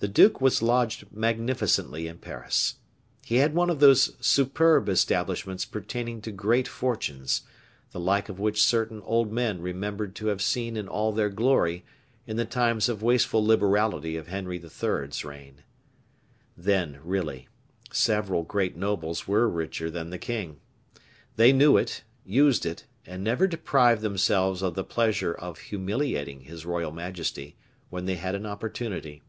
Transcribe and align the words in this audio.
The 0.00 0.08
duke 0.08 0.38
was 0.38 0.60
lodged 0.60 1.06
magnificently 1.12 2.06
in 2.08 2.18
Paris. 2.18 2.74
He 3.24 3.36
had 3.36 3.54
one 3.54 3.70
of 3.70 3.80
those 3.80 4.14
superb 4.20 4.86
establishments 4.86 5.64
pertaining 5.64 6.20
to 6.20 6.30
great 6.30 6.68
fortunes, 6.68 7.40
the 7.92 7.98
like 7.98 8.28
of 8.28 8.38
which 8.38 8.62
certain 8.62 9.00
old 9.00 9.32
men 9.32 9.62
remembered 9.62 10.14
to 10.16 10.26
have 10.26 10.42
seen 10.42 10.76
in 10.76 10.88
all 10.88 11.10
their 11.10 11.30
glory 11.30 11.86
in 12.26 12.36
the 12.36 12.44
times 12.44 12.90
of 12.90 13.02
wasteful 13.02 13.42
liberality 13.42 14.18
of 14.18 14.26
Henry 14.28 14.58
III.'s 14.62 15.24
reign. 15.24 15.62
Then, 16.54 16.98
really, 17.02 17.48
several 17.90 18.42
great 18.42 18.76
nobles 18.76 19.26
were 19.26 19.48
richer 19.48 19.90
than 19.90 20.10
the 20.10 20.18
king. 20.18 20.60
They 21.36 21.50
knew 21.50 21.78
it, 21.78 22.02
used 22.26 22.66
it, 22.66 22.84
and 23.06 23.24
never 23.24 23.46
deprived 23.46 24.02
themselves 24.02 24.60
of 24.60 24.74
the 24.74 24.84
pleasure 24.84 25.32
of 25.32 25.60
humiliating 25.60 26.40
his 26.42 26.66
royal 26.66 26.92
majesty 26.92 27.56
when 27.88 28.04
they 28.04 28.16
had 28.16 28.34
an 28.34 28.44
opportunity. 28.44 29.22